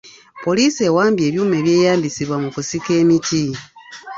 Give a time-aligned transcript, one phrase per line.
[0.43, 3.43] Poliisi ewambye ebyuma ebyeyambisibwa mu kusika emiti.